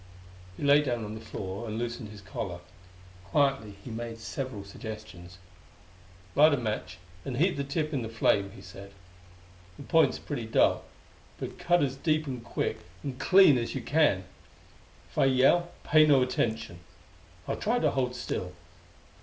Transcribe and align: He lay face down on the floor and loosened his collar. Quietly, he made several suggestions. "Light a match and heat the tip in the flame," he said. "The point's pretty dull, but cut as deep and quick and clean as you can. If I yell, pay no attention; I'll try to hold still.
He 0.57 0.63
lay 0.63 0.79
face 0.79 0.87
down 0.87 1.05
on 1.05 1.13
the 1.13 1.21
floor 1.21 1.67
and 1.67 1.77
loosened 1.77 2.09
his 2.09 2.21
collar. 2.21 2.61
Quietly, 3.25 3.75
he 3.83 3.91
made 3.91 4.17
several 4.17 4.63
suggestions. 4.63 5.37
"Light 6.33 6.55
a 6.55 6.57
match 6.57 6.97
and 7.23 7.37
heat 7.37 7.55
the 7.55 7.63
tip 7.63 7.93
in 7.93 8.01
the 8.01 8.09
flame," 8.09 8.49
he 8.55 8.63
said. 8.63 8.93
"The 9.77 9.83
point's 9.83 10.17
pretty 10.17 10.47
dull, 10.47 10.85
but 11.37 11.59
cut 11.59 11.83
as 11.83 11.95
deep 11.97 12.25
and 12.25 12.43
quick 12.43 12.79
and 13.03 13.19
clean 13.19 13.59
as 13.59 13.75
you 13.75 13.81
can. 13.83 14.23
If 15.11 15.19
I 15.19 15.25
yell, 15.25 15.69
pay 15.83 16.07
no 16.07 16.23
attention; 16.23 16.79
I'll 17.47 17.55
try 17.57 17.77
to 17.77 17.91
hold 17.91 18.15
still. 18.15 18.53